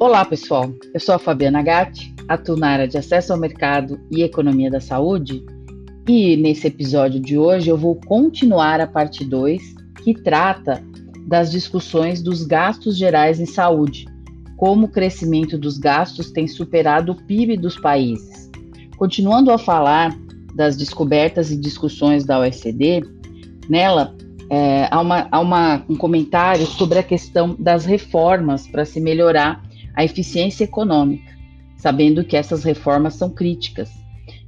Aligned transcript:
Olá, 0.00 0.24
pessoal. 0.24 0.72
Eu 0.94 1.00
sou 1.00 1.16
a 1.16 1.18
Fabiana 1.18 1.60
Gatti, 1.60 2.14
atuo 2.28 2.56
na 2.56 2.68
área 2.68 2.86
de 2.86 2.96
acesso 2.96 3.32
ao 3.32 3.38
mercado 3.38 3.98
e 4.12 4.22
economia 4.22 4.70
da 4.70 4.78
saúde. 4.78 5.44
E 6.06 6.36
nesse 6.36 6.68
episódio 6.68 7.18
de 7.18 7.36
hoje 7.36 7.68
eu 7.68 7.76
vou 7.76 7.96
continuar 8.06 8.80
a 8.80 8.86
parte 8.86 9.24
2, 9.24 9.60
que 10.04 10.14
trata 10.14 10.80
das 11.26 11.50
discussões 11.50 12.22
dos 12.22 12.46
gastos 12.46 12.96
gerais 12.96 13.40
em 13.40 13.44
saúde, 13.44 14.06
como 14.56 14.86
o 14.86 14.88
crescimento 14.88 15.58
dos 15.58 15.78
gastos 15.78 16.30
tem 16.30 16.46
superado 16.46 17.10
o 17.10 17.16
PIB 17.24 17.56
dos 17.56 17.76
países. 17.76 18.48
Continuando 18.96 19.50
a 19.50 19.58
falar 19.58 20.16
das 20.54 20.76
descobertas 20.76 21.50
e 21.50 21.56
discussões 21.56 22.24
da 22.24 22.38
OECD, 22.38 23.02
nela 23.68 24.14
é, 24.48 24.86
há, 24.92 25.00
uma, 25.00 25.26
há 25.28 25.40
uma, 25.40 25.84
um 25.88 25.96
comentário 25.96 26.66
sobre 26.66 27.00
a 27.00 27.02
questão 27.02 27.56
das 27.58 27.84
reformas 27.84 28.68
para 28.68 28.84
se 28.84 29.00
melhorar 29.00 29.66
a 29.98 30.04
eficiência 30.04 30.62
econômica, 30.62 31.36
sabendo 31.76 32.22
que 32.22 32.36
essas 32.36 32.62
reformas 32.62 33.14
são 33.14 33.28
críticas. 33.28 33.90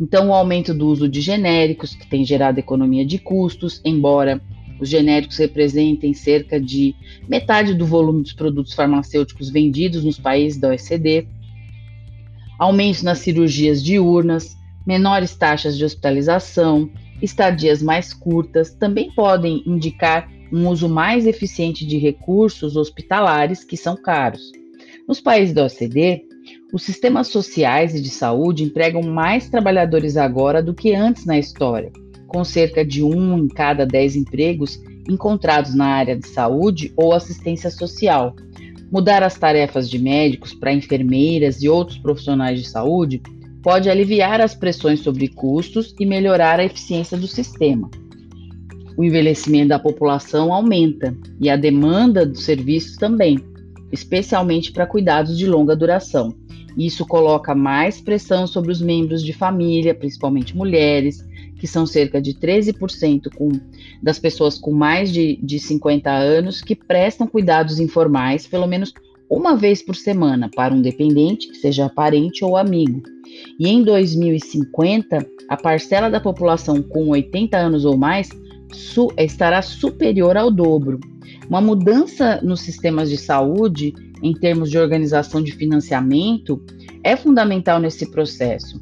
Então, 0.00 0.30
o 0.30 0.34
aumento 0.34 0.74
do 0.74 0.88
uso 0.88 1.08
de 1.08 1.20
genéricos, 1.20 1.94
que 1.94 2.04
tem 2.04 2.24
gerado 2.24 2.58
economia 2.58 3.06
de 3.06 3.16
custos, 3.16 3.80
embora 3.84 4.42
os 4.80 4.88
genéricos 4.88 5.36
representem 5.36 6.12
cerca 6.12 6.60
de 6.60 6.96
metade 7.28 7.74
do 7.74 7.86
volume 7.86 8.24
dos 8.24 8.32
produtos 8.32 8.72
farmacêuticos 8.74 9.48
vendidos 9.48 10.02
nos 10.02 10.18
países 10.18 10.58
da 10.58 10.70
OECD, 10.70 11.28
aumentos 12.58 13.04
nas 13.04 13.20
cirurgias 13.20 13.80
diurnas, 13.80 14.56
menores 14.84 15.36
taxas 15.36 15.78
de 15.78 15.84
hospitalização, 15.84 16.90
estadias 17.22 17.80
mais 17.80 18.12
curtas 18.12 18.74
também 18.74 19.12
podem 19.12 19.62
indicar 19.64 20.28
um 20.52 20.66
uso 20.66 20.88
mais 20.88 21.24
eficiente 21.24 21.86
de 21.86 21.98
recursos 21.98 22.74
hospitalares 22.76 23.62
que 23.62 23.76
são 23.76 23.96
caros. 23.96 24.50
Nos 25.06 25.20
países 25.20 25.54
da 25.54 25.64
OCDE, 25.64 26.24
os 26.72 26.82
sistemas 26.82 27.28
sociais 27.28 27.94
e 27.94 28.00
de 28.00 28.10
saúde 28.10 28.64
empregam 28.64 29.02
mais 29.02 29.48
trabalhadores 29.48 30.16
agora 30.16 30.60
do 30.60 30.74
que 30.74 30.94
antes 30.94 31.24
na 31.24 31.38
história, 31.38 31.92
com 32.26 32.42
cerca 32.42 32.84
de 32.84 33.04
um 33.04 33.38
em 33.38 33.46
cada 33.46 33.86
dez 33.86 34.16
empregos 34.16 34.80
encontrados 35.08 35.76
na 35.76 35.86
área 35.86 36.16
de 36.16 36.26
saúde 36.26 36.92
ou 36.96 37.12
assistência 37.12 37.70
social. 37.70 38.34
Mudar 38.90 39.22
as 39.22 39.38
tarefas 39.38 39.88
de 39.88 39.98
médicos 39.98 40.52
para 40.54 40.72
enfermeiras 40.72 41.62
e 41.62 41.68
outros 41.68 41.98
profissionais 41.98 42.60
de 42.60 42.68
saúde 42.68 43.22
pode 43.62 43.88
aliviar 43.88 44.40
as 44.40 44.56
pressões 44.56 45.00
sobre 45.00 45.28
custos 45.28 45.94
e 46.00 46.04
melhorar 46.06 46.58
a 46.58 46.64
eficiência 46.64 47.16
do 47.16 47.28
sistema. 47.28 47.88
O 48.96 49.04
envelhecimento 49.04 49.68
da 49.68 49.78
população 49.78 50.52
aumenta 50.52 51.16
e 51.40 51.48
a 51.48 51.56
demanda 51.56 52.26
dos 52.26 52.44
serviços 52.44 52.96
também 52.96 53.38
especialmente 53.92 54.72
para 54.72 54.86
cuidados 54.86 55.36
de 55.36 55.46
longa 55.46 55.76
duração. 55.76 56.34
Isso 56.76 57.06
coloca 57.06 57.54
mais 57.54 58.00
pressão 58.00 58.46
sobre 58.46 58.70
os 58.70 58.82
membros 58.82 59.22
de 59.22 59.32
família, 59.32 59.94
principalmente 59.94 60.56
mulheres, 60.56 61.24
que 61.58 61.66
são 61.66 61.86
cerca 61.86 62.20
de 62.20 62.34
13% 62.34 63.34
com, 63.34 63.48
das 64.02 64.18
pessoas 64.18 64.58
com 64.58 64.72
mais 64.72 65.10
de, 65.10 65.36
de 65.42 65.58
50 65.58 66.10
anos 66.10 66.60
que 66.60 66.74
prestam 66.74 67.26
cuidados 67.26 67.80
informais 67.80 68.46
pelo 68.46 68.66
menos 68.66 68.92
uma 69.28 69.56
vez 69.56 69.82
por 69.82 69.96
semana 69.96 70.48
para 70.54 70.72
um 70.72 70.80
dependente, 70.80 71.48
que 71.48 71.56
seja 71.56 71.88
parente 71.88 72.44
ou 72.44 72.56
amigo. 72.56 73.02
E 73.58 73.68
em 73.68 73.82
2050, 73.82 75.26
a 75.48 75.56
parcela 75.56 76.08
da 76.08 76.20
população 76.20 76.80
com 76.82 77.08
80 77.08 77.56
anos 77.56 77.84
ou 77.84 77.96
mais 77.96 78.28
su 78.72 79.12
estará 79.16 79.62
superior 79.62 80.36
ao 80.36 80.50
dobro. 80.50 81.00
Uma 81.48 81.60
mudança 81.60 82.40
nos 82.42 82.60
sistemas 82.60 83.08
de 83.08 83.16
saúde, 83.16 83.94
em 84.22 84.32
termos 84.32 84.70
de 84.70 84.78
organização 84.78 85.42
de 85.42 85.52
financiamento, 85.52 86.62
é 87.04 87.16
fundamental 87.16 87.78
nesse 87.78 88.10
processo. 88.10 88.80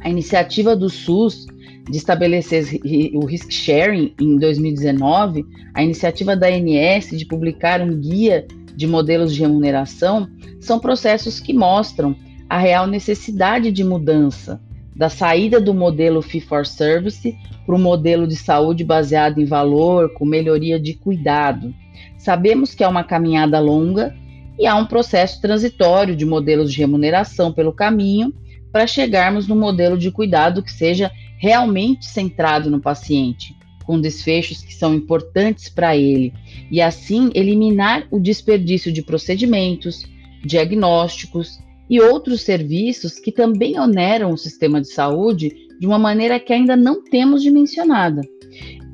A 0.00 0.08
iniciativa 0.08 0.74
do 0.74 0.88
SUS 0.88 1.46
de 1.90 1.98
estabelecer 1.98 2.80
o 3.14 3.24
risk 3.24 3.50
sharing 3.50 4.14
em 4.20 4.36
2019, 4.36 5.44
a 5.74 5.82
iniciativa 5.82 6.36
da 6.36 6.48
ANS 6.48 7.10
de 7.10 7.24
publicar 7.24 7.80
um 7.80 7.98
guia 7.98 8.46
de 8.74 8.86
modelos 8.86 9.34
de 9.34 9.40
remuneração, 9.40 10.28
são 10.60 10.78
processos 10.78 11.38
que 11.38 11.52
mostram 11.52 12.16
a 12.48 12.58
real 12.58 12.86
necessidade 12.86 13.70
de 13.70 13.84
mudança, 13.84 14.60
da 14.96 15.10
saída 15.10 15.60
do 15.60 15.74
modelo 15.74 16.22
fee 16.22 16.40
for 16.40 16.64
service 16.64 17.36
para 17.66 17.74
um 17.74 17.78
modelo 17.78 18.26
de 18.26 18.34
saúde 18.34 18.82
baseado 18.82 19.40
em 19.40 19.44
valor, 19.44 20.14
com 20.14 20.24
melhoria 20.24 20.80
de 20.80 20.94
cuidado. 20.94 21.74
Sabemos 22.16 22.74
que 22.74 22.82
é 22.82 22.88
uma 22.88 23.04
caminhada 23.04 23.60
longa 23.60 24.16
e 24.58 24.66
há 24.66 24.74
um 24.74 24.86
processo 24.86 25.40
transitório 25.40 26.16
de 26.16 26.24
modelos 26.24 26.72
de 26.72 26.78
remuneração 26.78 27.52
pelo 27.52 27.74
caminho 27.74 28.32
para 28.72 28.86
chegarmos 28.86 29.46
no 29.46 29.54
modelo 29.54 29.98
de 29.98 30.10
cuidado 30.10 30.62
que 30.62 30.72
seja 30.72 31.10
realmente 31.38 32.06
centrado 32.06 32.70
no 32.70 32.80
paciente, 32.80 33.54
com 33.84 34.00
desfechos 34.00 34.62
que 34.62 34.74
são 34.74 34.94
importantes 34.94 35.68
para 35.68 35.94
ele, 35.94 36.32
e 36.70 36.80
assim 36.80 37.30
eliminar 37.34 38.06
o 38.10 38.18
desperdício 38.18 38.90
de 38.90 39.02
procedimentos, 39.02 40.06
diagnósticos 40.42 41.60
e 41.88 42.00
outros 42.00 42.42
serviços 42.42 43.18
que 43.18 43.30
também 43.30 43.78
oneram 43.78 44.32
o 44.32 44.38
sistema 44.38 44.80
de 44.80 44.88
saúde 44.88 45.54
de 45.78 45.86
uma 45.86 45.98
maneira 45.98 46.40
que 46.40 46.52
ainda 46.52 46.76
não 46.76 47.02
temos 47.02 47.42
dimensionada. 47.42 48.22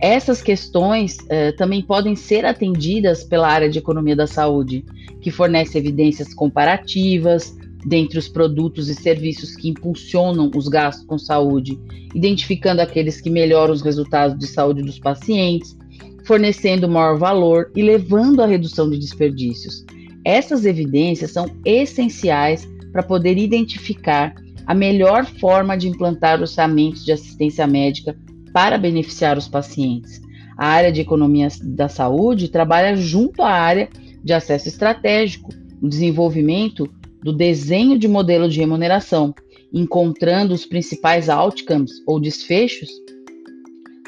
Essas 0.00 0.40
questões 0.40 1.18
eh, 1.28 1.52
também 1.52 1.82
podem 1.82 2.14
ser 2.14 2.44
atendidas 2.44 3.24
pela 3.24 3.48
área 3.48 3.68
de 3.68 3.78
economia 3.78 4.14
da 4.14 4.28
saúde, 4.28 4.84
que 5.20 5.30
fornece 5.30 5.76
evidências 5.76 6.32
comparativas 6.32 7.56
dentre 7.84 8.18
os 8.18 8.28
produtos 8.28 8.88
e 8.88 8.94
serviços 8.94 9.56
que 9.56 9.68
impulsionam 9.68 10.50
os 10.54 10.68
gastos 10.68 11.04
com 11.04 11.18
saúde, 11.18 11.78
identificando 12.14 12.80
aqueles 12.80 13.20
que 13.20 13.30
melhoram 13.30 13.74
os 13.74 13.82
resultados 13.82 14.38
de 14.38 14.46
saúde 14.46 14.82
dos 14.82 15.00
pacientes, 15.00 15.76
fornecendo 16.24 16.88
maior 16.88 17.18
valor 17.18 17.72
e 17.74 17.82
levando 17.82 18.40
à 18.40 18.46
redução 18.46 18.88
de 18.88 18.98
desperdícios. 18.98 19.84
Essas 20.24 20.64
evidências 20.64 21.32
são 21.32 21.50
essenciais 21.64 22.68
para 22.92 23.02
poder 23.02 23.38
identificar 23.38 24.34
a 24.66 24.74
melhor 24.74 25.24
forma 25.24 25.76
de 25.76 25.88
implantar 25.88 26.40
orçamentos 26.40 27.04
de 27.04 27.12
assistência 27.12 27.66
médica 27.66 28.16
para 28.52 28.76
beneficiar 28.76 29.38
os 29.38 29.48
pacientes. 29.48 30.20
A 30.56 30.66
área 30.66 30.92
de 30.92 31.00
economia 31.00 31.48
da 31.62 31.88
saúde 31.88 32.48
trabalha 32.48 32.96
junto 32.96 33.42
à 33.42 33.50
área 33.50 33.88
de 34.22 34.32
acesso 34.32 34.68
estratégico, 34.68 35.50
no 35.80 35.88
desenvolvimento 35.88 36.88
do 37.22 37.32
desenho 37.32 37.98
de 37.98 38.08
modelo 38.08 38.48
de 38.48 38.58
remuneração, 38.58 39.34
encontrando 39.72 40.54
os 40.54 40.66
principais 40.66 41.28
outcomes 41.28 41.92
ou 42.06 42.20
desfechos 42.20 42.90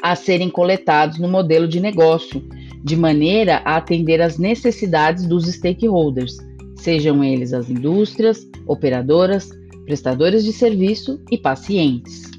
a 0.01 0.15
serem 0.15 0.49
coletados 0.49 1.19
no 1.19 1.27
modelo 1.27 1.67
de 1.67 1.79
negócio, 1.79 2.43
de 2.83 2.95
maneira 2.95 3.61
a 3.63 3.77
atender 3.77 4.21
às 4.21 4.37
necessidades 4.37 5.25
dos 5.25 5.45
stakeholders, 5.47 6.37
sejam 6.81 7.23
eles 7.23 7.53
as 7.53 7.69
indústrias, 7.69 8.47
operadoras, 8.65 9.49
prestadores 9.85 10.43
de 10.43 10.51
serviço 10.51 11.21
e 11.29 11.37
pacientes. 11.37 12.29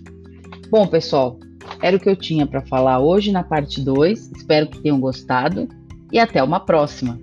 Bom, 0.71 0.87
pessoal, 0.87 1.39
era 1.81 1.97
o 1.97 2.01
que 2.01 2.09
eu 2.09 2.17
tinha 2.17 2.47
para 2.47 2.63
falar 2.63 2.99
hoje 2.99 3.31
na 3.31 3.43
parte 3.43 3.81
2. 3.81 4.33
Espero 4.37 4.67
que 4.69 4.81
tenham 4.81 4.99
gostado 4.99 5.69
e 6.11 6.19
até 6.19 6.43
uma 6.43 6.61
próxima. 6.61 7.21